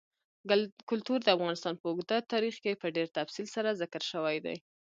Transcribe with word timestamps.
کلتور 0.89 1.19
د 1.23 1.29
افغانستان 1.37 1.73
په 1.77 1.85
اوږده 1.89 2.17
تاریخ 2.31 2.55
کې 2.63 2.79
په 2.81 2.87
ډېر 2.95 3.07
تفصیل 3.19 3.47
سره 3.55 3.77
ذکر 3.81 4.01
شوی 4.11 4.37
دی. 4.45 4.55